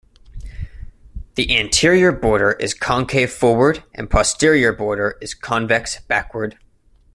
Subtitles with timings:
[1.35, 6.57] The anterior border is concave forward and posterior border is convex backward.